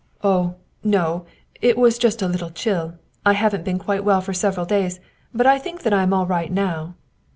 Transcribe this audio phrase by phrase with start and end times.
[0.33, 1.27] "Oh, no,
[1.61, 4.99] it was just a little chill I haven't been quite well for several days,
[5.31, 6.95] but I think that I am all right now."